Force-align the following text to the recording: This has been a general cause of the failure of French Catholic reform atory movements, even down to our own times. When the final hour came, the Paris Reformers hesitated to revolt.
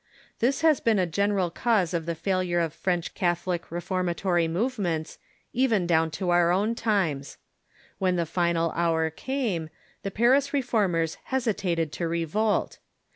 This 0.39 0.61
has 0.61 0.79
been 0.79 0.97
a 0.97 1.05
general 1.05 1.51
cause 1.51 1.93
of 1.93 2.07
the 2.07 2.15
failure 2.15 2.59
of 2.59 2.73
French 2.73 3.13
Catholic 3.13 3.69
reform 3.69 4.07
atory 4.07 4.49
movements, 4.49 5.19
even 5.53 5.85
down 5.85 6.09
to 6.17 6.31
our 6.31 6.51
own 6.51 6.73
times. 6.73 7.37
When 7.99 8.15
the 8.15 8.25
final 8.25 8.71
hour 8.71 9.11
came, 9.11 9.69
the 10.01 10.09
Paris 10.09 10.53
Reformers 10.53 11.19
hesitated 11.25 11.91
to 11.91 12.07
revolt. 12.07 12.79